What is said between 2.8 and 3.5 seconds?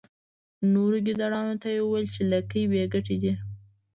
ګټې دي.